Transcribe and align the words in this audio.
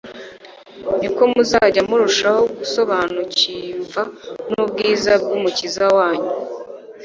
niko 0.99 1.21
muzajya 1.31 1.81
murushaho 1.89 2.41
gusobanukimva 2.57 4.01
n'ubwiza 4.49 5.11
bw'Umukiza 5.21 5.83
wanyu. 5.97 6.31